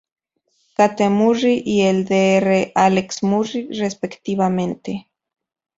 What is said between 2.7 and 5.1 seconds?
Alex Murry, respectivamente.